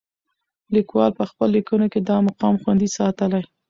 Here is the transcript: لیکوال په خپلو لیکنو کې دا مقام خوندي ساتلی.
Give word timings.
لیکوال 0.75 1.11
په 1.17 1.23
خپلو 1.29 1.51
لیکنو 1.57 1.85
کې 1.93 1.99
دا 2.09 2.17
مقام 2.27 2.55
خوندي 2.61 2.89
ساتلی. 2.97 3.41